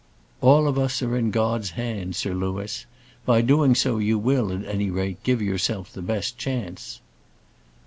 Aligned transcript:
"All 0.41 0.67
of 0.67 0.79
us 0.79 1.03
are 1.03 1.15
in 1.15 1.29
God's 1.29 1.69
hands, 1.77 2.17
Sir 2.17 2.33
Louis. 2.33 2.87
By 3.23 3.41
so 3.41 3.45
doing 3.45 3.75
you 4.01 4.17
will, 4.17 4.51
at 4.51 4.65
any 4.65 4.89
rate, 4.89 5.21
give 5.21 5.43
yourself 5.43 5.93
the 5.93 6.01
best 6.01 6.39
chance." 6.39 7.01